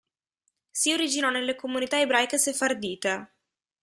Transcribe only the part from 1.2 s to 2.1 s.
nelle comunità